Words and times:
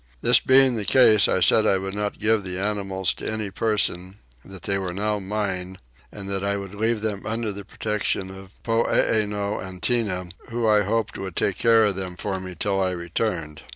This 0.21 0.39
being 0.39 0.73
the 0.73 0.83
case 0.83 1.27
I 1.27 1.41
said 1.41 1.67
I 1.67 1.77
would 1.77 1.93
not 1.93 2.17
give 2.17 2.43
the 2.43 2.57
animals 2.57 3.13
to 3.13 3.31
any 3.31 3.51
person; 3.51 4.15
that 4.43 4.63
they 4.63 4.79
were 4.79 4.93
now 4.95 5.19
mine 5.19 5.77
and 6.11 6.27
that 6.27 6.43
I 6.43 6.57
would 6.57 6.73
leave 6.73 7.01
them 7.01 7.23
under 7.27 7.51
the 7.51 7.63
protection 7.63 8.31
of 8.31 8.49
Poeeno 8.63 9.59
and 9.63 9.79
Tinah 9.79 10.31
who 10.49 10.67
I 10.67 10.81
hoped 10.81 11.19
would 11.19 11.35
take 11.35 11.59
care 11.59 11.83
of 11.83 11.97
them 11.97 12.15
for 12.15 12.39
me 12.39 12.55
till 12.59 12.81
I 12.81 12.89
returned. 12.89 13.61